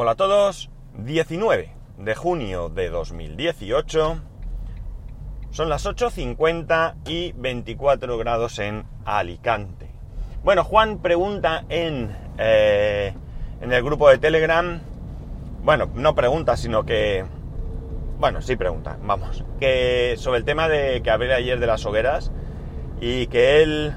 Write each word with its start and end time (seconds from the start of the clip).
Hola 0.00 0.12
a 0.12 0.14
todos, 0.14 0.70
19 0.96 1.72
de 1.98 2.14
junio 2.14 2.68
de 2.68 2.88
2018, 2.88 4.20
son 5.50 5.68
las 5.68 5.86
8.50 5.86 6.94
y 7.04 7.32
24 7.32 8.16
grados 8.16 8.60
en 8.60 8.84
Alicante. 9.04 9.90
Bueno, 10.44 10.62
Juan 10.62 10.98
pregunta 10.98 11.64
en, 11.68 12.16
eh, 12.38 13.12
en 13.60 13.72
el 13.72 13.82
grupo 13.82 14.08
de 14.08 14.18
Telegram, 14.18 14.80
bueno, 15.64 15.90
no 15.92 16.14
pregunta, 16.14 16.56
sino 16.56 16.84
que, 16.86 17.24
bueno, 18.20 18.40
sí 18.40 18.54
pregunta, 18.54 18.96
vamos, 19.02 19.44
que 19.58 20.14
sobre 20.16 20.38
el 20.38 20.44
tema 20.44 20.68
de 20.68 21.02
que 21.02 21.10
hablé 21.10 21.34
ayer 21.34 21.58
de 21.58 21.66
las 21.66 21.84
hogueras 21.84 22.30
y 23.00 23.26
que 23.26 23.64
él 23.64 23.96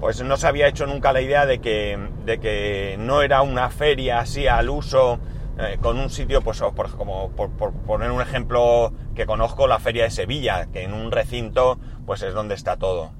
pues 0.00 0.20
no 0.24 0.36
se 0.36 0.48
había 0.48 0.66
hecho 0.66 0.86
nunca 0.86 1.12
la 1.12 1.20
idea 1.20 1.46
de 1.46 1.60
que, 1.60 1.96
de 2.24 2.40
que 2.40 2.96
no 2.98 3.22
era 3.22 3.42
una 3.42 3.70
feria 3.70 4.18
así 4.18 4.48
al 4.48 4.70
uso 4.70 5.20
eh, 5.58 5.78
con 5.80 5.98
un 5.98 6.10
sitio, 6.10 6.42
pues 6.42 6.60
por, 6.60 6.90
como 6.96 7.30
por, 7.30 7.50
poner 7.50 8.10
un 8.10 8.20
ejemplo 8.20 8.92
que 9.14 9.24
conozco, 9.24 9.66
la 9.66 9.78
feria 9.78 10.04
de 10.04 10.10
Sevilla, 10.10 10.66
que 10.72 10.82
en 10.82 10.92
un 10.92 11.10
recinto 11.10 11.78
pues 12.04 12.22
es 12.22 12.34
donde 12.34 12.54
está 12.54 12.76
todo. 12.76 13.12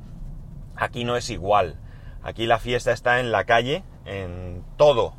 Aquí 0.77 1.05
no 1.05 1.17
es 1.17 1.31
igual. 1.31 1.81
Aquí 2.23 2.47
la 2.47 2.59
fiesta 2.59 2.93
está 2.93 3.21
en 3.21 3.33
la 3.33 3.45
calle, 3.45 3.85
en 4.05 4.65
todo 4.77 5.15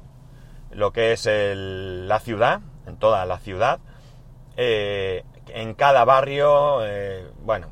lo 0.71 0.91
que 0.91 1.13
es 1.13 1.27
la 1.27 2.19
ciudad, 2.19 2.61
en 2.85 2.97
toda 2.97 3.25
la 3.25 3.39
ciudad. 3.39 3.79
Eh, 4.55 5.23
en 5.49 5.73
cada 5.73 6.05
barrio, 6.05 6.85
eh, 6.85 7.27
bueno, 7.41 7.67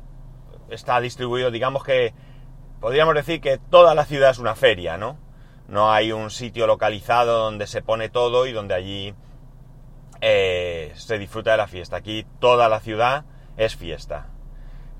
está 0.70 1.00
distribuido, 1.00 1.50
digamos 1.50 1.84
que 1.84 2.14
podríamos 2.80 3.14
decir 3.14 3.40
que 3.40 3.58
toda 3.58 3.94
la 3.94 4.04
ciudad 4.04 4.30
es 4.30 4.38
una 4.38 4.54
feria, 4.54 4.96
¿no? 4.96 5.18
No 5.68 5.92
hay 5.92 6.12
un 6.12 6.30
sitio 6.30 6.66
localizado 6.66 7.44
donde 7.44 7.66
se 7.66 7.82
pone 7.82 8.08
todo 8.08 8.46
y 8.46 8.52
donde 8.52 8.74
allí 8.74 9.14
eh, 10.28 10.90
se 10.96 11.18
disfruta 11.18 11.52
de 11.52 11.56
la 11.56 11.68
fiesta. 11.68 11.98
Aquí 11.98 12.26
toda 12.40 12.68
la 12.68 12.80
ciudad 12.80 13.24
es 13.56 13.76
fiesta. 13.76 14.26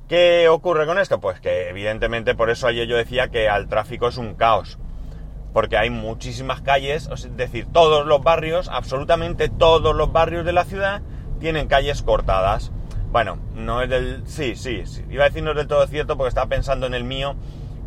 ¿Qué 0.08 0.48
ocurre 0.48 0.86
con 0.86 1.00
esto? 1.00 1.18
Pues 1.18 1.40
que 1.40 1.68
evidentemente 1.68 2.36
por 2.36 2.48
eso 2.48 2.68
ayer 2.68 2.86
yo 2.86 2.96
decía 2.96 3.26
que 3.26 3.48
al 3.48 3.66
tráfico 3.66 4.06
es 4.06 4.18
un 4.18 4.36
caos. 4.36 4.78
Porque 5.52 5.78
hay 5.78 5.90
muchísimas 5.90 6.60
calles, 6.60 7.08
es 7.12 7.36
decir, 7.36 7.66
todos 7.72 8.06
los 8.06 8.22
barrios, 8.22 8.68
absolutamente 8.68 9.48
todos 9.48 9.96
los 9.96 10.12
barrios 10.12 10.44
de 10.44 10.52
la 10.52 10.64
ciudad 10.64 11.02
tienen 11.40 11.66
calles 11.66 12.02
cortadas. 12.02 12.70
Bueno, 13.10 13.40
no 13.56 13.82
es 13.82 13.90
del... 13.90 14.22
Sí, 14.26 14.54
sí, 14.54 14.86
sí. 14.86 15.04
Iba 15.10 15.24
a 15.24 15.28
decir 15.28 15.42
no 15.42 15.50
es 15.50 15.56
del 15.56 15.66
todo 15.66 15.84
cierto 15.88 16.16
porque 16.16 16.28
estaba 16.28 16.48
pensando 16.48 16.86
en 16.86 16.94
el 16.94 17.02
mío, 17.02 17.34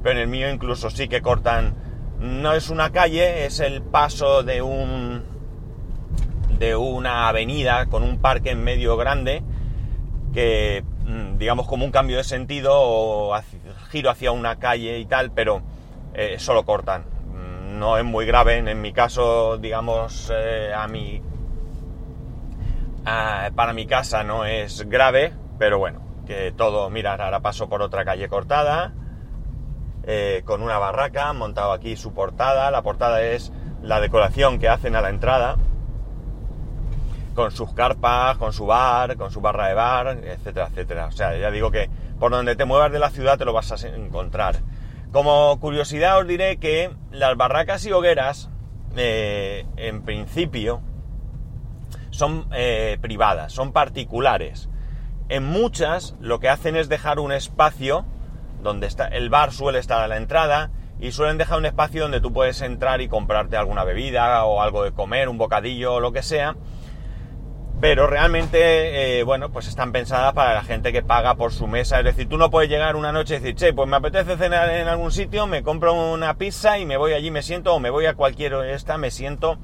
pero 0.03 0.15
en 0.15 0.23
el 0.23 0.27
mío 0.27 0.49
incluso 0.49 0.89
sí 0.89 1.07
que 1.07 1.21
cortan... 1.21 1.73
No 2.19 2.51
es 2.51 2.69
una 2.69 2.91
calle, 2.91 3.45
es 3.45 3.61
el 3.61 3.81
paso 3.81 4.43
de 4.43 4.61
un 4.61 5.38
de 6.59 6.75
una 6.75 7.29
avenida 7.29 7.85
con 7.87 8.03
un 8.03 8.19
parque 8.19 8.51
en 8.51 8.63
medio 8.63 8.97
grande 8.97 9.41
que, 10.33 10.83
mm, 11.05 11.37
digamos, 11.37 11.67
como 11.67 11.85
un 11.85 11.91
cambio 11.91 12.17
de 12.17 12.23
sentido 12.23 12.73
o 12.75 13.33
giro 13.89 14.09
hacia 14.09 14.31
una 14.31 14.57
calle 14.57 14.99
y 14.99 15.05
tal, 15.05 15.31
pero 15.31 15.61
eh, 16.13 16.37
solo 16.37 16.65
cortan. 16.65 17.05
Mm, 17.33 17.79
no 17.79 17.97
es 17.97 18.03
muy 18.03 18.25
grave, 18.25 18.57
en, 18.57 18.81
mi 18.81 18.91
caso, 18.91 19.57
digamos, 19.57 20.31
eh, 20.35 20.71
a 20.75 20.87
mi, 20.87 21.21
para 23.55 23.73
mi 23.73 23.87
casa 23.87 24.23
no 24.23 24.45
es 24.45 24.87
grave, 24.87 25.33
pero 25.57 25.79
bueno, 25.79 26.01
que 26.27 26.51
todo, 26.51 26.89
mirad, 26.89 27.21
ahora 27.21 27.39
paso 27.39 27.69
por 27.69 27.81
otra 27.81 28.05
calle 28.05 28.27
cortada, 28.27 28.93
eh, 30.03 30.43
con 30.45 30.61
una 30.61 30.77
barraca, 30.77 31.31
montado 31.33 31.71
aquí 31.71 31.95
su 31.95 32.13
portada, 32.13 32.69
la 32.69 32.81
portada 32.81 33.21
es 33.21 33.51
la 33.81 33.99
decoración 33.99 34.59
que 34.59 34.67
hacen 34.67 34.95
a 34.95 35.01
la 35.01 35.09
entrada, 35.09 35.57
con 37.39 37.51
sus 37.51 37.71
carpas, 37.71 38.35
con 38.35 38.51
su 38.51 38.65
bar, 38.65 39.15
con 39.15 39.31
su 39.31 39.39
barra 39.39 39.69
de 39.69 39.73
bar, 39.73 40.07
etcétera, 40.25 40.67
etcétera. 40.67 41.05
O 41.05 41.11
sea, 41.13 41.37
ya 41.37 41.49
digo 41.49 41.71
que 41.71 41.89
por 42.19 42.31
donde 42.31 42.57
te 42.57 42.65
muevas 42.65 42.91
de 42.91 42.99
la 42.99 43.11
ciudad 43.11 43.37
te 43.37 43.45
lo 43.45 43.53
vas 43.53 43.71
a 43.71 43.87
encontrar. 43.87 44.57
Como 45.13 45.57
curiosidad 45.61 46.19
os 46.19 46.27
diré 46.27 46.57
que 46.57 46.91
las 47.11 47.37
barracas 47.37 47.85
y 47.85 47.93
hogueras, 47.93 48.49
eh, 48.97 49.65
en 49.77 50.01
principio, 50.01 50.81
son 52.09 52.45
eh, 52.51 52.97
privadas, 52.99 53.53
son 53.53 53.71
particulares. 53.71 54.67
En 55.29 55.45
muchas 55.45 56.17
lo 56.19 56.41
que 56.41 56.49
hacen 56.49 56.75
es 56.75 56.89
dejar 56.89 57.19
un 57.19 57.31
espacio 57.31 58.05
donde 58.61 58.85
está 58.85 59.07
el 59.07 59.29
bar 59.29 59.53
suele 59.53 59.79
estar 59.79 60.01
a 60.01 60.09
la 60.09 60.17
entrada 60.17 60.71
y 60.99 61.13
suelen 61.13 61.37
dejar 61.37 61.59
un 61.59 61.67
espacio 61.67 62.01
donde 62.01 62.19
tú 62.19 62.33
puedes 62.33 62.61
entrar 62.61 62.99
y 62.99 63.07
comprarte 63.07 63.55
alguna 63.55 63.85
bebida 63.85 64.43
o 64.43 64.61
algo 64.61 64.83
de 64.83 64.91
comer, 64.91 65.29
un 65.29 65.37
bocadillo 65.37 65.93
o 65.93 65.99
lo 66.01 66.11
que 66.11 66.21
sea 66.21 66.57
pero 67.81 68.07
realmente, 68.07 69.19
eh, 69.19 69.23
bueno, 69.23 69.51
pues 69.51 69.67
están 69.67 69.93
pensadas 69.93 70.33
para 70.33 70.53
la 70.53 70.63
gente 70.63 70.91
que 70.91 71.01
paga 71.01 71.35
por 71.35 71.53
su 71.53 71.65
mesa. 71.65 71.99
Es 71.99 72.05
decir, 72.05 72.27
tú 72.27 72.37
no 72.37 72.51
puedes 72.51 72.69
llegar 72.69 72.95
una 72.97 73.13
noche 73.13 73.35
y 73.35 73.39
decir, 73.39 73.55
che, 73.55 73.73
pues 73.73 73.87
me 73.87 73.95
apetece 73.95 74.35
cenar 74.35 74.69
en 74.69 74.87
algún 74.87 75.11
sitio, 75.11 75.47
me 75.47 75.63
compro 75.63 75.93
una 75.93 76.33
pizza 76.37 76.77
y 76.77 76.85
me 76.85 76.97
voy 76.97 77.13
allí, 77.13 77.31
me 77.31 77.41
siento, 77.41 77.73
o 77.73 77.79
me 77.79 77.89
voy 77.89 78.05
a 78.05 78.15
cualquier 78.15 78.53
esta, 78.65 78.97
me 78.97 79.11
siento 79.11 79.57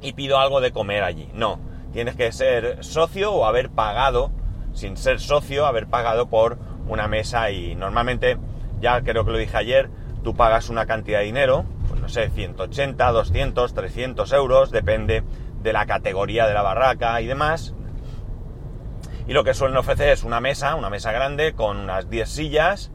y 0.00 0.14
pido 0.14 0.38
algo 0.38 0.60
de 0.60 0.72
comer 0.72 1.04
allí. 1.04 1.30
No, 1.32 1.60
tienes 1.92 2.16
que 2.16 2.32
ser 2.32 2.82
socio 2.82 3.32
o 3.32 3.46
haber 3.46 3.70
pagado, 3.70 4.32
sin 4.72 4.96
ser 4.96 5.20
socio, 5.20 5.66
haber 5.66 5.86
pagado 5.86 6.28
por 6.28 6.58
una 6.88 7.06
mesa 7.06 7.52
y 7.52 7.76
normalmente, 7.76 8.36
ya 8.80 9.00
creo 9.02 9.24
que 9.24 9.30
lo 9.30 9.38
dije 9.38 9.56
ayer, 9.56 9.90
tú 10.24 10.34
pagas 10.34 10.70
una 10.70 10.86
cantidad 10.86 11.20
de 11.20 11.26
dinero, 11.26 11.66
pues 11.88 12.00
no 12.00 12.08
sé, 12.08 12.30
180, 12.30 13.12
200, 13.12 13.74
300 13.74 14.32
euros, 14.32 14.72
depende 14.72 15.22
de 15.62 15.72
la 15.72 15.86
categoría 15.86 16.46
de 16.46 16.54
la 16.54 16.62
barraca 16.62 17.20
y 17.20 17.26
demás. 17.26 17.74
Y 19.26 19.32
lo 19.32 19.44
que 19.44 19.54
suelen 19.54 19.76
ofrecer 19.76 20.08
es 20.08 20.24
una 20.24 20.40
mesa, 20.40 20.74
una 20.74 20.90
mesa 20.90 21.12
grande 21.12 21.52
con 21.54 21.76
unas 21.78 22.10
10 22.10 22.28
sillas, 22.28 22.90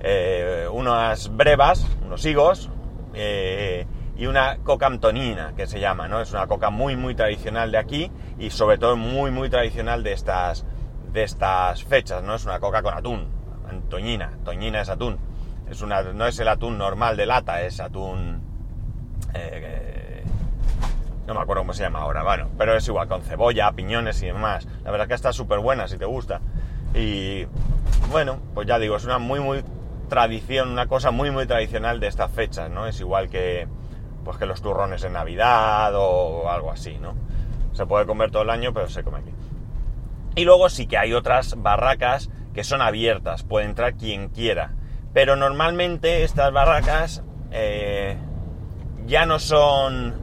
eh, 0.00 0.68
unas 0.70 1.34
brevas, 1.36 1.86
unos 2.04 2.24
higos 2.24 2.70
eh, 3.14 3.86
y 4.16 4.26
una 4.26 4.58
coca 4.58 4.86
antonina 4.86 5.54
que 5.56 5.66
se 5.66 5.80
llama, 5.80 6.08
¿no? 6.08 6.20
Es 6.20 6.32
una 6.32 6.46
coca 6.46 6.70
muy 6.70 6.96
muy 6.96 7.14
tradicional 7.14 7.72
de 7.72 7.78
aquí 7.78 8.12
y 8.38 8.50
sobre 8.50 8.78
todo 8.78 8.96
muy 8.96 9.30
muy 9.30 9.50
tradicional 9.50 10.02
de 10.02 10.12
estas 10.12 10.64
de 11.12 11.24
estas 11.24 11.84
fechas, 11.84 12.22
¿no? 12.22 12.34
Es 12.36 12.44
una 12.44 12.60
coca 12.60 12.82
con 12.82 12.94
atún, 12.94 13.28
antoñina, 13.68 14.38
toñina 14.44 14.82
es 14.82 14.88
atún. 14.88 15.18
Es 15.68 15.80
una, 15.80 16.02
no 16.02 16.26
es 16.26 16.38
el 16.38 16.48
atún 16.48 16.76
normal 16.76 17.16
de 17.16 17.26
lata, 17.26 17.62
es 17.62 17.80
atún 17.80 18.42
eh, 19.34 19.81
no 21.26 21.34
me 21.34 21.40
acuerdo 21.40 21.62
cómo 21.62 21.72
se 21.72 21.82
llama 21.82 22.00
ahora, 22.00 22.22
bueno, 22.22 22.48
pero 22.58 22.76
es 22.76 22.86
igual, 22.88 23.08
con 23.08 23.22
cebolla, 23.22 23.72
piñones 23.72 24.22
y 24.22 24.26
demás. 24.26 24.66
La 24.84 24.90
verdad 24.90 25.06
que 25.06 25.14
está 25.14 25.32
súper 25.32 25.60
buena 25.60 25.88
si 25.88 25.98
te 25.98 26.04
gusta. 26.04 26.40
Y 26.94 27.46
bueno, 28.10 28.38
pues 28.54 28.66
ya 28.66 28.78
digo, 28.78 28.96
es 28.96 29.04
una 29.04 29.18
muy, 29.18 29.40
muy 29.40 29.64
tradición, 30.08 30.70
una 30.70 30.86
cosa 30.86 31.10
muy, 31.10 31.30
muy 31.30 31.46
tradicional 31.46 32.00
de 32.00 32.08
estas 32.08 32.30
fechas, 32.32 32.70
¿no? 32.70 32.86
Es 32.86 33.00
igual 33.00 33.28
que, 33.30 33.66
pues 34.24 34.36
que 34.36 34.46
los 34.46 34.60
turrones 34.60 35.04
en 35.04 35.14
Navidad 35.14 35.92
o 35.94 36.50
algo 36.50 36.70
así, 36.70 36.98
¿no? 36.98 37.14
Se 37.72 37.86
puede 37.86 38.04
comer 38.04 38.30
todo 38.30 38.42
el 38.42 38.50
año, 38.50 38.72
pero 38.74 38.88
se 38.88 39.02
come 39.02 39.20
aquí. 39.20 39.32
Y 40.34 40.44
luego 40.44 40.68
sí 40.68 40.86
que 40.86 40.98
hay 40.98 41.12
otras 41.14 41.54
barracas 41.62 42.30
que 42.52 42.64
son 42.64 42.82
abiertas, 42.82 43.42
puede 43.42 43.66
entrar 43.66 43.94
quien 43.94 44.28
quiera. 44.28 44.72
Pero 45.12 45.36
normalmente 45.36 46.24
estas 46.24 46.52
barracas 46.52 47.22
eh, 47.50 48.16
ya 49.06 49.26
no 49.26 49.38
son 49.38 50.21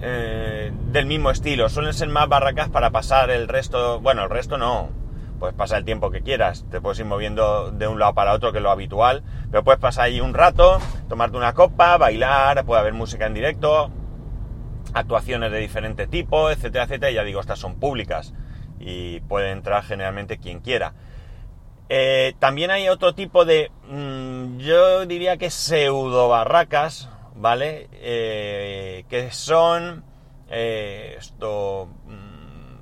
eh, 0.00 0.72
del 0.92 1.06
mismo 1.06 1.30
estilo. 1.30 1.68
Suelen 1.68 1.92
ser 1.92 2.08
más 2.08 2.28
barracas 2.28 2.68
para 2.68 2.90
pasar 2.90 3.30
el 3.30 3.48
resto. 3.48 4.00
Bueno, 4.00 4.24
el 4.24 4.30
resto 4.30 4.58
no. 4.58 4.90
Puedes 5.38 5.54
pasar 5.54 5.78
el 5.78 5.84
tiempo 5.84 6.10
que 6.10 6.22
quieras. 6.22 6.64
Te 6.70 6.80
puedes 6.80 6.98
ir 6.98 7.06
moviendo 7.06 7.70
de 7.70 7.86
un 7.86 7.98
lado 7.98 8.14
para 8.14 8.32
otro, 8.32 8.52
que 8.52 8.58
es 8.58 8.62
lo 8.62 8.70
habitual. 8.70 9.22
Pero 9.50 9.64
puedes 9.64 9.80
pasar 9.80 10.04
ahí 10.04 10.20
un 10.20 10.34
rato, 10.34 10.78
tomarte 11.08 11.36
una 11.36 11.54
copa, 11.54 11.96
bailar, 11.96 12.64
puede 12.64 12.80
haber 12.80 12.92
música 12.92 13.26
en 13.26 13.34
directo, 13.34 13.90
actuaciones 14.94 15.52
de 15.52 15.58
diferente 15.58 16.06
tipo, 16.06 16.50
etcétera, 16.50 16.84
etcétera. 16.84 17.10
Y 17.10 17.14
ya 17.14 17.24
digo, 17.24 17.40
estas 17.40 17.58
son 17.58 17.76
públicas 17.76 18.34
y 18.80 19.20
puede 19.20 19.50
entrar 19.50 19.84
generalmente 19.84 20.38
quien 20.38 20.60
quiera. 20.60 20.94
Eh, 21.88 22.34
también 22.38 22.70
hay 22.70 22.88
otro 22.88 23.14
tipo 23.14 23.44
de, 23.44 23.70
mm, 23.88 24.58
yo 24.58 25.06
diría 25.06 25.38
que 25.38 25.50
pseudo 25.50 26.28
barracas, 26.28 27.08
¿vale? 27.38 27.88
Eh, 27.92 29.04
que 29.08 29.30
son 29.30 30.04
eh, 30.50 31.14
esto, 31.18 31.88
mm, 32.06 32.78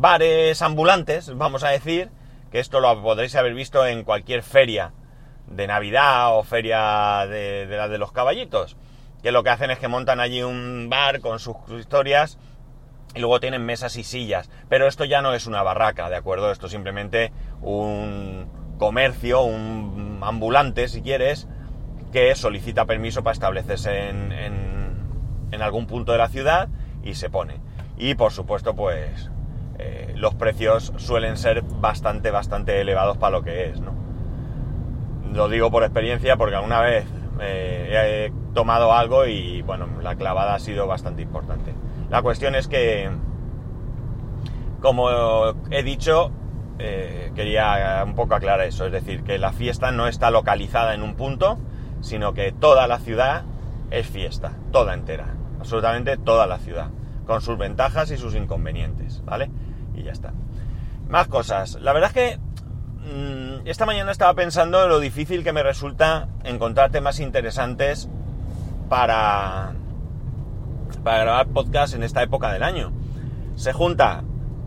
bares 0.00 0.60
ambulantes, 0.62 1.34
vamos 1.34 1.64
a 1.64 1.70
decir, 1.70 2.10
que 2.50 2.58
esto 2.60 2.80
lo 2.80 3.02
podréis 3.02 3.34
haber 3.34 3.54
visto 3.54 3.86
en 3.86 4.04
cualquier 4.04 4.42
feria 4.42 4.92
de 5.46 5.66
Navidad 5.66 6.36
o 6.36 6.42
feria 6.42 7.26
de, 7.26 7.66
de 7.66 7.76
la 7.76 7.88
de 7.88 7.98
los 7.98 8.12
caballitos, 8.12 8.76
que 9.22 9.32
lo 9.32 9.42
que 9.42 9.50
hacen 9.50 9.70
es 9.70 9.78
que 9.78 9.88
montan 9.88 10.20
allí 10.20 10.42
un 10.42 10.88
bar 10.90 11.20
con 11.20 11.38
sus 11.38 11.56
historias 11.78 12.38
y 13.14 13.20
luego 13.20 13.40
tienen 13.40 13.64
mesas 13.64 13.96
y 13.96 14.04
sillas, 14.04 14.50
pero 14.68 14.86
esto 14.86 15.06
ya 15.06 15.22
no 15.22 15.32
es 15.32 15.46
una 15.46 15.62
barraca, 15.62 16.10
¿de 16.10 16.16
acuerdo? 16.16 16.52
Esto 16.52 16.66
es 16.66 16.72
simplemente 16.72 17.32
un 17.62 18.50
comercio, 18.78 19.42
un 19.42 20.18
ambulante, 20.22 20.88
si 20.88 21.00
quieres, 21.00 21.48
que 22.12 22.34
solicita 22.34 22.84
permiso 22.84 23.22
para 23.22 23.32
establecerse 23.32 24.08
en, 24.08 24.46
algún 25.60 25.86
punto 25.86 26.12
de 26.12 26.18
la 26.18 26.28
ciudad 26.28 26.68
y 27.02 27.14
se 27.14 27.30
pone. 27.30 27.60
Y 27.96 28.14
por 28.14 28.30
supuesto, 28.30 28.74
pues 28.76 29.30
eh, 29.78 30.12
los 30.16 30.34
precios 30.34 30.92
suelen 30.96 31.38
ser 31.38 31.62
bastante, 31.62 32.30
bastante 32.30 32.80
elevados 32.80 33.16
para 33.16 33.38
lo 33.38 33.42
que 33.42 33.70
es, 33.70 33.80
¿no? 33.80 33.94
Lo 35.32 35.48
digo 35.48 35.70
por 35.70 35.82
experiencia 35.82 36.36
porque 36.36 36.56
alguna 36.56 36.80
vez 36.82 37.06
eh, 37.40 38.30
he 38.30 38.54
tomado 38.54 38.92
algo 38.92 39.26
y 39.26 39.62
bueno, 39.62 39.88
la 40.02 40.16
clavada 40.16 40.54
ha 40.54 40.58
sido 40.58 40.86
bastante 40.86 41.22
importante. 41.22 41.74
La 42.10 42.22
cuestión 42.22 42.54
es 42.54 42.68
que, 42.68 43.10
como 44.80 45.10
he 45.70 45.82
dicho, 45.82 46.30
eh, 46.78 47.32
quería 47.34 48.02
un 48.04 48.14
poco 48.14 48.34
aclarar 48.34 48.66
eso, 48.66 48.86
es 48.86 48.92
decir, 48.92 49.22
que 49.24 49.38
la 49.38 49.52
fiesta 49.52 49.90
no 49.90 50.06
está 50.06 50.30
localizada 50.30 50.94
en 50.94 51.02
un 51.02 51.14
punto, 51.14 51.58
sino 52.06 52.34
que 52.34 52.52
toda 52.52 52.86
la 52.86 53.00
ciudad 53.00 53.42
es 53.90 54.06
fiesta, 54.06 54.52
toda 54.70 54.94
entera, 54.94 55.34
absolutamente 55.58 56.16
toda 56.16 56.46
la 56.46 56.58
ciudad, 56.58 56.88
con 57.26 57.40
sus 57.40 57.58
ventajas 57.58 58.12
y 58.12 58.16
sus 58.16 58.36
inconvenientes, 58.36 59.22
¿vale? 59.24 59.50
Y 59.92 60.04
ya 60.04 60.12
está. 60.12 60.32
Más 61.08 61.26
cosas. 61.26 61.78
La 61.80 61.92
verdad 61.92 62.10
es 62.10 62.14
que 62.14 62.38
mm, 62.38 63.66
esta 63.66 63.86
mañana 63.86 64.12
estaba 64.12 64.34
pensando 64.34 64.84
en 64.84 64.88
lo 64.88 65.00
difícil 65.00 65.42
que 65.42 65.52
me 65.52 65.64
resulta 65.64 66.28
encontrar 66.44 66.92
temas 66.92 67.18
interesantes 67.18 68.08
para, 68.88 69.72
para 71.02 71.18
grabar 71.24 71.48
podcast 71.48 71.94
en 71.94 72.04
esta 72.04 72.22
época 72.22 72.52
del 72.52 72.62
año. 72.62 72.92
Se 73.56 73.72
junta 73.72 74.22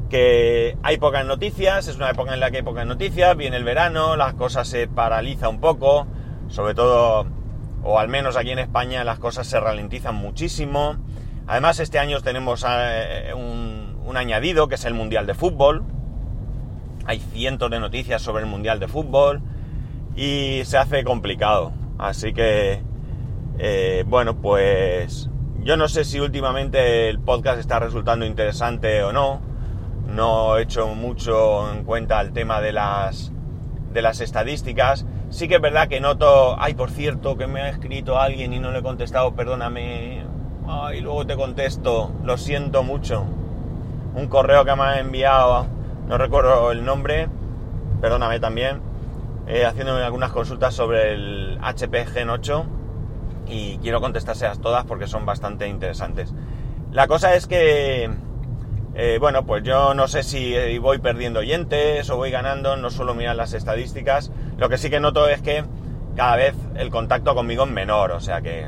que 0.10 0.78
hay 0.84 0.98
pocas 0.98 1.26
noticias, 1.26 1.88
es 1.88 1.96
una 1.96 2.10
época 2.10 2.34
en 2.34 2.42
la 2.42 2.52
que 2.52 2.58
hay 2.58 2.64
pocas 2.64 2.86
noticias, 2.86 3.38
viene 3.38 3.56
el 3.56 3.64
verano, 3.64 4.18
las 4.18 4.34
cosas 4.34 4.68
se 4.68 4.88
paraliza 4.88 5.48
un 5.48 5.62
poco, 5.62 6.06
sobre 6.50 6.76
todo, 6.76 7.26
o 7.84 8.00
al 8.00 8.10
menos 8.10 8.38
aquí 8.38 8.52
en 8.52 8.60
España, 8.60 9.04
las 9.04 9.20
cosas 9.20 9.48
se 9.48 9.60
ralentizan 9.60 10.16
muchísimo. 10.16 10.98
Además, 11.48 11.80
este 11.80 11.98
año 11.98 12.20
tenemos 12.22 12.66
eh, 12.68 13.34
un, 13.34 13.98
un 14.06 14.18
añadido 14.18 14.68
que 14.68 14.76
es 14.76 14.86
el 14.86 14.94
Mundial 14.94 15.26
de 15.26 15.34
Fútbol. 15.34 15.84
Hay 17.06 17.20
cientos 17.20 17.72
de 17.72 17.80
noticias 17.80 18.22
sobre 18.22 18.44
el 18.44 18.50
Mundial 18.50 18.80
de 18.80 18.88
Fútbol 18.88 19.42
y 20.16 20.62
se 20.66 20.78
hace 20.78 21.04
complicado. 21.04 21.72
Así 21.98 22.34
que, 22.34 22.84
eh, 23.58 24.04
bueno, 24.06 24.42
pues 24.42 25.30
yo 25.64 25.78
no 25.78 25.88
sé 25.88 26.04
si 26.04 26.20
últimamente 26.20 27.10
el 27.10 27.20
podcast 27.20 27.60
está 27.60 27.80
resultando 27.80 28.26
interesante 28.26 29.04
o 29.04 29.12
no 29.12 29.50
no 30.10 30.58
he 30.58 30.64
hecho 30.64 30.88
mucho 30.96 31.72
en 31.72 31.84
cuenta 31.84 32.20
el 32.22 32.34
tema 32.34 32.62
de 32.62 32.74
las, 32.74 33.32
de 33.94 34.02
las 34.02 34.22
estadísticas. 34.22 35.06
Sí 35.30 35.48
que 35.48 35.56
es 35.56 35.62
verdad 35.62 35.88
que 35.88 36.00
noto, 36.00 36.56
ay, 36.60 36.74
por 36.74 36.90
cierto, 36.90 37.38
que 37.38 37.46
me 37.46 37.62
ha 37.62 37.70
escrito 37.70 38.20
alguien 38.20 38.52
y 38.52 38.60
no 38.60 38.72
le 38.72 38.80
he 38.80 38.82
contestado, 38.82 39.36
perdóname, 39.36 40.24
ay, 40.68 41.02
luego 41.02 41.28
te 41.28 41.36
contesto, 41.36 42.12
lo 42.24 42.36
siento 42.38 42.82
mucho. 42.82 43.26
Un 44.16 44.28
correo 44.28 44.66
que 44.66 44.76
me 44.76 44.82
ha 44.82 45.00
enviado, 45.00 45.68
no 46.08 46.18
recuerdo 46.18 46.72
el 46.72 46.84
nombre, 46.84 47.30
perdóname 48.02 48.40
también, 48.40 48.82
eh, 49.48 49.66
haciéndome 49.66 50.02
algunas 50.02 50.32
consultas 50.32 50.74
sobre 50.74 51.14
el 51.14 51.60
HP 51.62 52.08
Gen 52.08 52.32
8 52.32 52.66
y 53.48 53.78
quiero 53.78 54.02
contestárselas 54.02 54.60
todas 54.60 54.84
porque 54.86 55.06
son 55.06 55.28
bastante 55.28 55.68
interesantes. 55.68 56.34
La 56.92 57.08
cosa 57.08 57.36
es 57.36 57.46
que 57.46 58.10
eh, 58.96 59.18
bueno, 59.20 59.46
pues 59.46 59.64
yo 59.64 59.94
no 59.94 60.08
sé 60.08 60.24
si 60.24 60.78
voy 60.80 60.98
perdiendo 60.98 61.40
oyentes 61.40 62.10
o 62.10 62.18
voy 62.18 62.32
ganando, 62.32 62.76
no 62.76 62.90
suelo 62.90 63.14
mirar 63.14 63.36
las 63.36 63.54
estadísticas. 63.54 64.32
Lo 64.60 64.68
que 64.68 64.78
sí 64.78 64.90
que 64.90 65.00
noto 65.00 65.30
es 65.30 65.42
que 65.42 65.64
cada 66.16 66.36
vez 66.36 66.54
el 66.76 66.90
contacto 66.90 67.34
conmigo 67.34 67.64
es 67.64 67.72
menor, 67.72 68.12
o 68.12 68.20
sea 68.20 68.42
que 68.42 68.68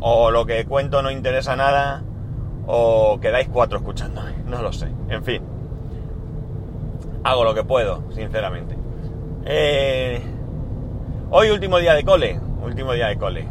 o 0.00 0.30
lo 0.30 0.46
que 0.46 0.64
cuento 0.64 1.02
no 1.02 1.10
interesa 1.10 1.56
nada 1.56 2.02
o 2.66 3.18
quedáis 3.20 3.48
cuatro 3.48 3.78
escuchándome, 3.78 4.32
no 4.46 4.62
lo 4.62 4.72
sé. 4.72 4.88
En 5.08 5.22
fin, 5.22 5.42
hago 7.22 7.44
lo 7.44 7.54
que 7.54 7.64
puedo, 7.64 8.10
sinceramente. 8.12 8.78
Eh, 9.44 10.22
hoy 11.30 11.50
último 11.50 11.78
día 11.78 11.92
de 11.92 12.02
cole, 12.02 12.40
último 12.62 12.94
día 12.94 13.08
de 13.08 13.18
cole. 13.18 13.46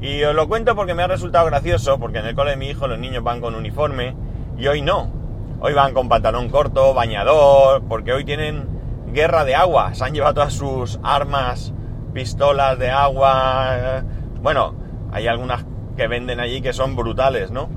Y 0.00 0.24
os 0.24 0.34
lo 0.34 0.48
cuento 0.48 0.74
porque 0.74 0.94
me 0.94 1.04
ha 1.04 1.06
resultado 1.06 1.46
gracioso, 1.46 2.00
porque 2.00 2.18
en 2.18 2.26
el 2.26 2.34
cole 2.34 2.50
de 2.50 2.56
mi 2.56 2.68
hijo 2.68 2.88
los 2.88 2.98
niños 2.98 3.22
van 3.22 3.40
con 3.40 3.54
uniforme 3.54 4.16
y 4.58 4.66
hoy 4.66 4.82
no. 4.82 5.12
Hoy 5.60 5.74
van 5.74 5.94
con 5.94 6.08
pantalón 6.08 6.48
corto, 6.48 6.92
bañador, 6.92 7.84
porque 7.88 8.12
hoy 8.12 8.24
tienen 8.24 8.71
guerra 9.12 9.44
de 9.44 9.54
agua. 9.54 9.94
Se 9.94 10.04
han 10.04 10.14
llevado 10.14 10.34
todas 10.34 10.54
sus 10.54 10.98
armas, 11.02 11.72
pistolas 12.12 12.78
de 12.78 12.90
agua. 12.90 14.02
Bueno, 14.42 14.74
hay 15.12 15.26
algunas 15.26 15.64
que 15.96 16.06
venden 16.08 16.40
allí 16.40 16.60
que 16.62 16.72
son 16.72 16.96
brutales, 16.96 17.50
¿no? 17.50 17.68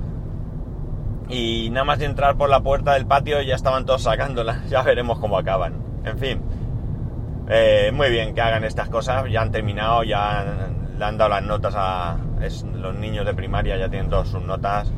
Y 1.30 1.70
nada 1.72 1.86
más 1.86 2.00
de 2.00 2.06
entrar 2.06 2.38
por 2.38 2.50
la 2.50 2.62
puerta 2.62 2.94
del 2.94 3.06
patio 3.06 3.42
ya 3.42 3.56
estaban 3.56 3.86
todos 3.86 4.04
sacándolas. 4.04 4.66
Ya 4.70 4.82
veremos 4.84 5.20
cómo 5.20 5.38
acaban. 5.38 5.76
En 6.04 6.18
fin. 6.18 6.42
Eh, 7.48 7.92
muy 7.94 8.10
bien 8.10 8.34
que 8.34 8.42
hagan 8.42 8.64
estas 8.64 8.90
cosas. 8.90 9.26
Ya 9.32 9.42
han 9.42 9.52
terminado, 9.52 10.04
ya 10.04 10.70
le 10.98 11.06
han 11.06 11.18
dado 11.18 11.30
las 11.30 11.44
notas 11.44 11.74
a... 11.78 12.18
los 12.74 12.96
niños 12.96 13.26
de 13.26 13.34
primaria 13.34 13.78
ya 13.78 13.90
tienen 13.90 14.10
todas 14.10 14.30
sus 14.30 14.42
notas 14.42 14.92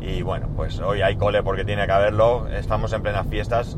y 0.00 0.22
bueno, 0.22 0.48
pues 0.56 0.80
hoy 0.80 1.02
hay 1.02 1.16
cole 1.16 1.42
porque 1.42 1.64
tiene 1.64 1.86
que 1.86 1.92
haberlo. 1.92 2.48
Estamos 2.48 2.92
en 2.92 3.02
plenas 3.02 3.26
fiestas. 3.26 3.76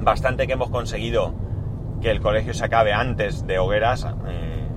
Bastante 0.00 0.46
que 0.46 0.54
hemos 0.54 0.70
conseguido 0.70 1.34
que 2.00 2.10
el 2.10 2.20
colegio 2.20 2.54
se 2.54 2.64
acabe 2.64 2.92
antes 2.92 3.46
de 3.46 3.58
hogueras. 3.58 4.06
Eh, 4.26 4.68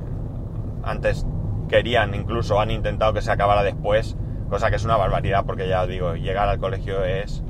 antes 0.83 1.25
querían, 1.69 2.13
incluso 2.13 2.59
han 2.59 2.71
intentado 2.71 3.13
que 3.13 3.21
se 3.21 3.31
acabara 3.31 3.63
después, 3.63 4.17
cosa 4.49 4.69
que 4.69 4.75
es 4.75 4.85
una 4.85 4.97
barbaridad 4.97 5.45
porque 5.45 5.67
ya 5.67 5.83
os 5.83 5.87
digo, 5.87 6.15
llegar 6.15 6.49
al 6.49 6.59
colegio 6.59 7.03
es 7.03 7.43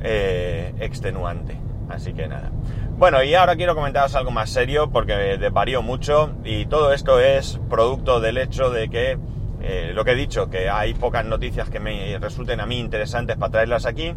eh, 0.00 0.74
extenuante. 0.80 1.58
Así 1.88 2.14
que 2.14 2.26
nada. 2.26 2.50
Bueno, 2.96 3.22
y 3.22 3.34
ahora 3.34 3.56
quiero 3.56 3.74
comentaros 3.74 4.14
algo 4.14 4.30
más 4.30 4.48
serio 4.48 4.90
porque 4.90 5.14
desvarío 5.36 5.82
mucho 5.82 6.32
y 6.44 6.66
todo 6.66 6.92
esto 6.92 7.20
es 7.20 7.60
producto 7.68 8.20
del 8.20 8.38
hecho 8.38 8.70
de 8.70 8.88
que 8.88 9.18
eh, 9.60 9.92
lo 9.94 10.04
que 10.04 10.12
he 10.12 10.14
dicho, 10.16 10.48
que 10.48 10.70
hay 10.70 10.94
pocas 10.94 11.24
noticias 11.24 11.68
que 11.68 11.80
me 11.80 12.18
resulten 12.18 12.60
a 12.60 12.66
mí 12.66 12.78
interesantes 12.78 13.36
para 13.36 13.52
traerlas 13.52 13.86
aquí 13.86 14.14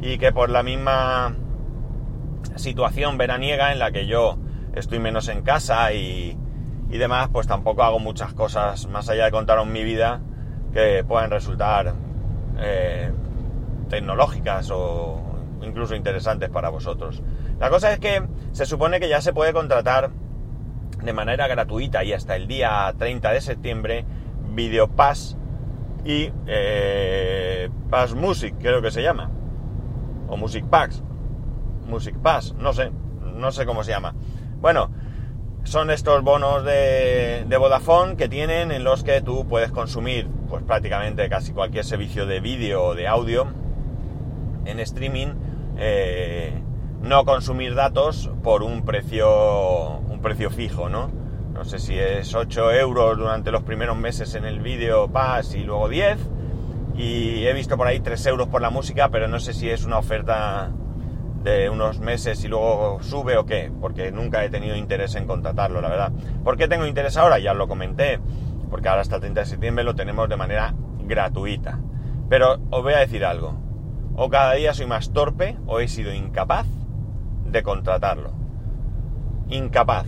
y 0.00 0.18
que 0.18 0.32
por 0.32 0.48
la 0.48 0.62
misma 0.62 1.34
situación 2.56 3.18
veraniega 3.18 3.72
en 3.72 3.78
la 3.78 3.90
que 3.90 4.06
yo 4.06 4.38
estoy 4.74 4.98
menos 4.98 5.28
en 5.28 5.42
casa 5.42 5.92
y, 5.92 6.36
demás, 6.88 7.28
pues 7.32 7.46
tampoco 7.46 7.82
hago 7.82 7.98
muchas 7.98 8.32
cosas 8.34 8.86
más 8.88 9.08
allá 9.08 9.24
de 9.26 9.30
contaros 9.30 9.66
mi 9.66 9.84
vida 9.84 10.20
que 10.72 11.04
puedan 11.06 11.30
resultar 11.30 11.94
eh, 12.58 13.12
tecnológicas 13.88 14.70
o 14.70 15.20
incluso 15.62 15.94
interesantes 15.94 16.48
para 16.50 16.68
vosotros. 16.68 17.22
La 17.58 17.70
cosa 17.70 17.92
es 17.92 17.98
que 17.98 18.22
se 18.52 18.66
supone 18.66 19.00
que 19.00 19.08
ya 19.08 19.20
se 19.20 19.32
puede 19.32 19.52
contratar 19.52 20.10
de 21.02 21.12
manera 21.12 21.46
gratuita 21.46 22.04
y 22.04 22.12
hasta 22.12 22.36
el 22.36 22.46
día 22.46 22.92
30 22.98 23.32
de 23.32 23.40
septiembre 23.40 24.04
Video 24.52 24.88
Pass 24.88 25.36
y 26.04 26.32
eh, 26.46 27.70
Pass 27.90 28.14
Music, 28.14 28.54
creo 28.58 28.82
que 28.82 28.90
se 28.90 29.02
llama. 29.02 29.30
O 30.28 30.36
Music 30.36 30.64
Pass. 30.66 31.02
Music 31.90 32.16
Pass, 32.22 32.54
no 32.54 32.72
sé, 32.72 32.90
no 33.34 33.52
sé 33.52 33.66
cómo 33.66 33.84
se 33.84 33.90
llama. 33.90 34.14
Bueno, 34.60 34.90
son 35.64 35.90
estos 35.90 36.22
bonos 36.22 36.64
de, 36.64 37.44
de, 37.46 37.56
Vodafone 37.56 38.16
que 38.16 38.28
tienen 38.28 38.72
en 38.72 38.84
los 38.84 39.04
que 39.04 39.20
tú 39.20 39.46
puedes 39.46 39.70
consumir 39.70 40.28
pues 40.48 40.62
prácticamente 40.62 41.28
casi 41.28 41.52
cualquier 41.52 41.84
servicio 41.84 42.26
de 42.26 42.40
vídeo 42.40 42.82
o 42.84 42.94
de 42.94 43.06
audio 43.06 43.46
en 44.64 44.80
streaming, 44.80 45.28
eh, 45.78 46.62
no 47.02 47.24
consumir 47.24 47.74
datos 47.74 48.30
por 48.42 48.62
un 48.62 48.84
precio, 48.84 49.98
un 49.98 50.20
precio 50.20 50.50
fijo, 50.50 50.88
¿no? 50.88 51.10
no 51.60 51.66
sé 51.66 51.78
si 51.78 51.98
es 51.98 52.34
8 52.34 52.72
euros 52.72 53.18
durante 53.18 53.50
los 53.50 53.62
primeros 53.64 53.94
meses 53.94 54.34
en 54.34 54.46
el 54.46 54.60
vídeo 54.60 55.08
Pass 55.08 55.54
y 55.54 55.62
luego 55.62 55.90
10. 55.90 56.16
Y 56.96 57.44
he 57.44 57.52
visto 57.52 57.76
por 57.76 57.86
ahí 57.86 58.00
3 58.00 58.24
euros 58.26 58.48
por 58.48 58.62
la 58.62 58.70
música, 58.70 59.10
pero 59.10 59.28
no 59.28 59.40
sé 59.40 59.52
si 59.52 59.68
es 59.68 59.84
una 59.84 59.98
oferta 59.98 60.70
de 61.42 61.70
unos 61.70 62.00
meses 62.00 62.44
y 62.44 62.48
luego 62.48 63.02
sube 63.02 63.36
o 63.36 63.46
qué, 63.46 63.72
porque 63.80 64.12
nunca 64.12 64.44
he 64.44 64.50
tenido 64.50 64.76
interés 64.76 65.14
en 65.14 65.26
contratarlo, 65.26 65.80
la 65.80 65.88
verdad. 65.88 66.12
¿Por 66.44 66.56
qué 66.56 66.68
tengo 66.68 66.86
interés 66.86 67.16
ahora? 67.16 67.38
Ya 67.38 67.54
lo 67.54 67.68
comenté, 67.68 68.20
porque 68.70 68.88
ahora 68.88 69.02
hasta 69.02 69.16
el 69.16 69.22
30 69.22 69.40
de 69.40 69.46
septiembre 69.46 69.84
lo 69.84 69.94
tenemos 69.94 70.28
de 70.28 70.36
manera 70.36 70.74
gratuita. 71.00 71.78
Pero 72.28 72.60
os 72.70 72.82
voy 72.82 72.92
a 72.92 72.98
decir 72.98 73.24
algo, 73.24 73.54
o 74.16 74.28
cada 74.28 74.54
día 74.54 74.74
soy 74.74 74.86
más 74.86 75.12
torpe 75.12 75.56
o 75.66 75.80
he 75.80 75.88
sido 75.88 76.12
incapaz 76.12 76.66
de 77.46 77.62
contratarlo. 77.62 78.32
Incapaz 79.48 80.06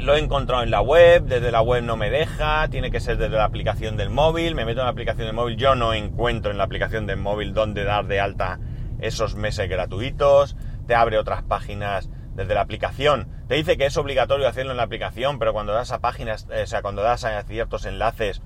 lo 0.00 0.14
he 0.14 0.20
encontrado 0.20 0.62
en 0.62 0.70
la 0.70 0.80
web, 0.80 1.24
desde 1.24 1.50
la 1.50 1.60
web 1.60 1.82
no 1.82 1.96
me 1.96 2.10
deja, 2.10 2.68
tiene 2.68 2.90
que 2.90 3.00
ser 3.00 3.16
desde 3.16 3.36
la 3.36 3.44
aplicación 3.44 3.96
del 3.96 4.10
móvil, 4.10 4.54
me 4.54 4.64
meto 4.64 4.80
en 4.80 4.86
la 4.86 4.92
aplicación 4.92 5.26
del 5.26 5.34
móvil, 5.34 5.56
yo 5.56 5.74
no 5.74 5.92
encuentro 5.92 6.50
en 6.50 6.58
la 6.58 6.64
aplicación 6.64 7.06
del 7.06 7.16
móvil 7.16 7.52
dónde 7.52 7.84
dar 7.84 8.06
de 8.06 8.20
alta 8.20 8.58
esos 9.00 9.34
meses 9.34 9.68
gratuitos, 9.68 10.56
te 10.86 10.94
abre 10.94 11.18
otras 11.18 11.42
páginas 11.42 12.08
desde 12.34 12.54
la 12.54 12.60
aplicación, 12.60 13.28
te 13.48 13.56
dice 13.56 13.76
que 13.76 13.86
es 13.86 13.96
obligatorio 13.96 14.48
hacerlo 14.48 14.70
en 14.72 14.76
la 14.76 14.84
aplicación, 14.84 15.38
pero 15.38 15.52
cuando 15.52 15.72
das 15.72 15.90
a 15.90 15.98
páginas, 15.98 16.46
eh, 16.50 16.62
o 16.62 16.66
sea, 16.66 16.82
cuando 16.82 17.02
das 17.02 17.24
a 17.24 17.42
ciertos 17.42 17.84
enlaces, 17.84 18.42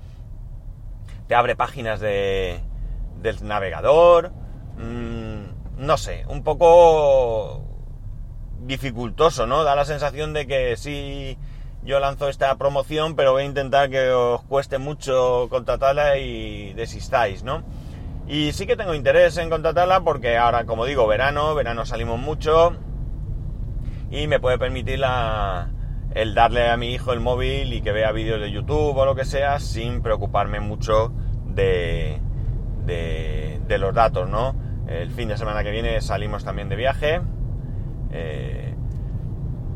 te 1.27 1.35
abre 1.35 1.55
páginas 1.55 1.99
de, 1.99 2.59
del 3.21 3.47
navegador, 3.47 4.31
mm, 4.77 5.85
no 5.85 5.97
sé, 5.97 6.25
un 6.27 6.43
poco 6.43 7.63
dificultoso, 8.59 9.45
¿no? 9.45 9.63
Da 9.63 9.75
la 9.75 9.85
sensación 9.85 10.33
de 10.33 10.47
que 10.47 10.75
sí 10.77 11.37
yo 11.83 11.99
lanzo 11.99 12.29
esta 12.29 12.55
promoción, 12.57 13.15
pero 13.15 13.33
voy 13.33 13.43
a 13.43 13.45
intentar 13.45 13.89
que 13.89 14.09
os 14.09 14.41
cueste 14.43 14.77
mucho 14.77 15.47
contratarla 15.49 16.17
y 16.17 16.73
desistáis, 16.73 17.43
¿no? 17.43 17.63
Y 18.27 18.53
sí 18.53 18.65
que 18.65 18.77
tengo 18.77 18.93
interés 18.93 19.37
en 19.37 19.49
contratarla 19.49 20.01
porque 20.01 20.37
ahora, 20.37 20.65
como 20.65 20.85
digo, 20.85 21.07
verano, 21.07 21.53
verano 21.55 21.85
salimos 21.85 22.19
mucho 22.19 22.75
y 24.09 24.27
me 24.27 24.39
puede 24.39 24.57
permitir 24.57 24.99
la, 24.99 25.69
el 26.13 26.33
darle 26.33 26.69
a 26.69 26.77
mi 26.77 26.93
hijo 26.93 27.11
el 27.11 27.19
móvil 27.19 27.73
y 27.73 27.81
que 27.81 27.91
vea 27.91 28.11
vídeos 28.11 28.39
de 28.39 28.51
YouTube 28.51 28.95
o 28.95 29.05
lo 29.05 29.15
que 29.15 29.25
sea 29.25 29.59
sin 29.59 30.01
preocuparme 30.01 30.59
mucho 30.59 31.11
de, 31.47 32.21
de, 32.85 33.77
los 33.77 33.93
datos, 33.93 34.29
¿no? 34.29 34.55
El 34.87 35.11
fin 35.11 35.27
de 35.27 35.37
semana 35.37 35.63
que 35.63 35.71
viene 35.71 35.99
salimos 35.99 36.45
también 36.45 36.69
de 36.69 36.75
viaje. 36.75 37.21
Eh, 38.11 38.72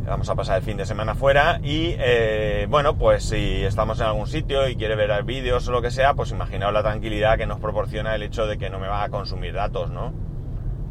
vamos 0.08 0.30
a 0.30 0.36
pasar 0.36 0.58
el 0.58 0.64
fin 0.64 0.78
de 0.78 0.86
semana 0.86 1.16
fuera 1.16 1.60
y 1.62 1.96
eh, 2.00 2.66
bueno, 2.70 2.98
pues 2.98 3.24
si 3.24 3.64
estamos 3.64 4.00
en 4.00 4.08
algún 4.08 4.26
sitio 4.26 4.68
y 4.70 4.78
quiere 4.78 4.96
ver 4.96 5.24
vídeos 5.24 5.68
o 5.68 5.72
lo 5.72 5.82
que 5.82 5.92
sea, 5.92 6.14
pues 6.14 6.32
imaginaos 6.32 6.74
la 6.74 6.82
tranquilidad 6.82 7.38
que 7.38 7.46
nos 7.46 7.60
proporciona 7.60 8.16
el 8.16 8.24
hecho 8.24 8.48
de 8.48 8.58
que 8.58 8.70
no 8.70 8.80
me 8.80 8.88
va 8.88 9.04
a 9.04 9.10
consumir 9.10 9.54
datos, 9.54 9.92
¿no? 9.92 10.14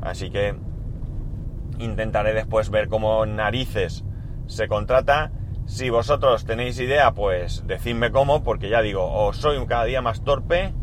Así 0.03 0.31
que 0.31 0.55
intentaré 1.79 2.35
después 2.35 2.69
ver 2.69 2.89
cómo 2.89 3.25
narices 3.25 4.05
se 4.47 4.69
contrata. 4.69 5.33
Si 5.65 5.89
vosotros 5.89 6.45
tenéis 6.45 6.79
idea, 6.79 7.13
pues 7.13 7.67
decidme 7.67 8.11
cómo, 8.13 8.45
porque 8.45 8.69
ya 8.69 8.83
digo, 8.83 9.11
o 9.11 9.33
soy 9.33 9.65
cada 9.67 9.85
día 9.85 10.03
más 10.03 10.23
torpe, 10.25 10.75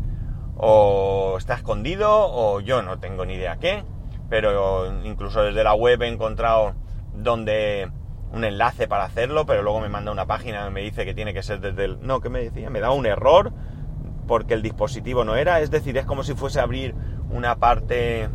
o 0.56 1.36
está 1.38 1.54
escondido, 1.54 2.10
o 2.10 2.60
yo 2.60 2.82
no 2.82 2.98
tengo 2.98 3.24
ni 3.24 3.34
idea 3.34 3.58
qué, 3.58 3.84
pero 4.28 4.92
incluso 5.04 5.42
desde 5.42 5.62
la 5.62 5.74
web 5.74 6.02
he 6.02 6.08
encontrado 6.08 6.74
donde 7.14 7.90
un 8.34 8.44
enlace 8.44 8.88
para 8.88 9.04
hacerlo, 9.04 9.46
pero 9.46 9.62
luego 9.62 9.80
me 9.80 9.88
manda 9.88 10.10
una 10.10 10.26
página 10.26 10.66
y 10.66 10.70
me 10.70 10.80
dice 10.80 11.04
que 11.04 11.14
tiene 11.14 11.32
que 11.32 11.42
ser 11.42 11.60
desde 11.60 11.84
el... 11.84 11.98
No, 12.02 12.20
¿qué 12.20 12.28
me 12.28 12.40
decía? 12.40 12.68
Me 12.68 12.80
da 12.80 12.90
un 12.90 13.06
error 13.06 13.52
porque 14.26 14.54
el 14.54 14.62
dispositivo 14.62 15.24
no 15.24 15.36
era, 15.36 15.60
es 15.60 15.70
decir, 15.70 15.96
es 15.96 16.04
como 16.04 16.24
si 16.24 16.34
fuese 16.34 16.60
abrir 16.60 16.94
una 17.30 17.56
parte 17.56 18.28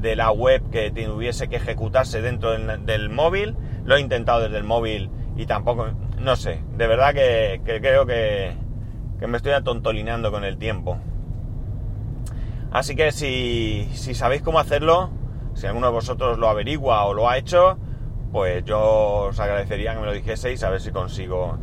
de 0.00 0.16
la 0.16 0.30
web 0.30 0.62
que 0.70 0.90
tuviese 0.90 1.48
que 1.48 1.56
ejecutarse 1.56 2.20
dentro 2.20 2.50
del, 2.50 3.10
móvil. 3.10 3.56
Lo 3.84 3.96
he 3.96 4.00
intentado 4.00 4.40
desde 4.40 4.58
el 4.58 4.64
móvil 4.64 5.10
y 5.36 5.46
tampoco, 5.46 5.88
no 6.18 6.36
sé, 6.36 6.62
de 6.76 6.86
verdad 6.86 7.14
que, 7.14 7.60
creo 7.64 8.04
que, 8.04 8.54
que, 9.18 9.26
me 9.26 9.38
estoy 9.38 9.52
atontolinando 9.52 10.30
con 10.30 10.44
el 10.44 10.58
tiempo. 10.58 10.98
Así 12.70 12.94
que 12.94 13.12
si, 13.12 13.88
si 13.94 14.14
sabéis 14.14 14.42
cómo 14.42 14.58
hacerlo, 14.58 15.10
si 15.54 15.66
alguno 15.66 15.86
de 15.86 15.92
vosotros 15.92 16.38
lo 16.38 16.48
averigua 16.48 17.04
o 17.04 17.14
lo 17.14 17.28
ha 17.28 17.38
hecho, 17.38 17.78
pues 18.32 18.64
yo 18.64 19.28
os 19.28 19.40
agradecería 19.40 19.94
que 19.94 20.00
me 20.00 20.06
lo 20.06 20.12
dijeseis 20.12 20.62
a 20.62 20.70
ver 20.70 20.80
si 20.80 20.90
consigo 20.90 21.58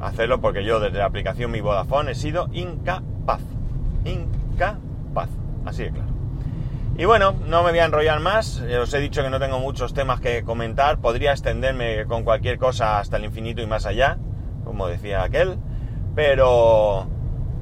hacerlo, 0.00 0.40
porque 0.40 0.64
yo 0.64 0.80
desde 0.80 0.98
la 0.98 1.06
aplicación 1.06 1.50
Mi 1.50 1.60
Vodafone 1.60 2.12
he 2.12 2.14
sido 2.14 2.48
incapaz. 2.52 3.40
Incapaz. 4.04 5.30
Así 5.64 5.84
de 5.84 5.90
claro. 5.90 6.14
Y 6.96 7.06
bueno, 7.06 7.34
no 7.46 7.64
me 7.64 7.70
voy 7.70 7.80
a 7.80 7.86
enrollar 7.86 8.20
más. 8.20 8.60
Os 8.60 8.94
he 8.94 9.00
dicho 9.00 9.22
que 9.22 9.30
no 9.30 9.40
tengo 9.40 9.58
muchos 9.58 9.94
temas 9.94 10.20
que 10.20 10.44
comentar. 10.44 10.98
Podría 10.98 11.32
extenderme 11.32 12.04
con 12.06 12.22
cualquier 12.22 12.58
cosa 12.58 13.00
hasta 13.00 13.16
el 13.16 13.24
infinito 13.24 13.60
y 13.62 13.66
más 13.66 13.84
allá, 13.84 14.18
como 14.64 14.86
decía 14.86 15.24
aquel. 15.24 15.58
Pero 16.14 17.08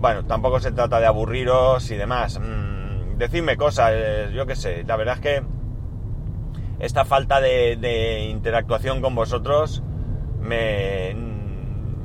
bueno, 0.01 0.27
tampoco 0.27 0.61
se 0.61 0.73
trata 0.73 1.01
de 1.01 1.07
aburriros 1.07 1.91
y 1.91 1.97
demás. 1.97 2.39
Mm, 2.39 3.17
decidme 3.17 3.57
cosas, 3.57 3.95
yo 4.35 4.45
qué 4.45 4.55
sé. 4.55 4.85
La 4.85 4.97
verdad 4.97 5.15
es 5.15 5.21
que 5.21 5.43
esta 6.83 7.05
falta 7.05 7.41
de, 7.41 8.27
interactuación 8.29 9.01
con 9.01 9.15
vosotros 9.15 9.85
me, 10.41 11.15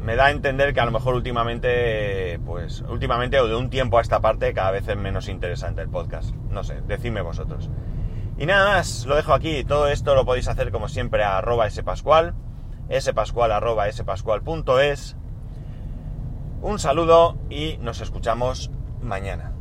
me, 0.04 0.16
da 0.16 0.28
a 0.28 0.32
entender 0.32 0.72
que 0.76 0.80
a 0.80 0.86
lo 0.86 0.92
mejor 0.92 1.16
últimamente, 1.16 2.40
pues 2.46 2.82
últimamente 2.88 3.40
o 3.40 3.48
de 3.48 3.56
un 3.56 3.72
tiempo 3.72 3.98
a 3.98 4.02
esta 4.02 4.22
parte 4.22 4.54
cada 4.54 4.70
vez 4.70 4.88
es 4.88 4.96
menos 4.96 5.30
interesante 5.30 5.82
el 5.82 5.90
podcast. 5.90 6.34
No 6.52 6.64
sé, 6.64 6.82
decidme 6.88 7.22
vosotros. 7.22 7.72
Y 8.38 8.46
nada 8.46 8.78
más, 8.78 9.08
lo 9.08 9.16
dejo 9.16 9.34
aquí. 9.34 9.64
Todo 9.64 9.88
esto 9.88 10.14
lo 10.14 10.26
podéis 10.26 10.48
hacer 10.48 10.72
como 10.72 10.90
siempre 10.90 11.24
a 11.24 11.40
arroba 11.40 11.68
spascual, 11.72 12.36
spascual 13.00 13.52
arroba 13.52 13.92
spascual.es. 13.92 15.18
Un 16.62 16.78
saludo 16.78 17.36
y 17.50 17.78
nos 17.82 18.00
escuchamos 18.00 18.70
mañana. 19.02 19.57